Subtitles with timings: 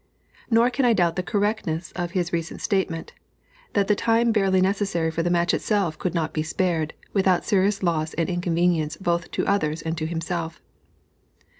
[0.49, 3.13] Nor can I doubt the correctness of his recent statement,
[3.73, 7.83] that the time barely necessary for the match itself could not be spared, without serious
[7.83, 10.59] loss and inconvenience both to others and to himself.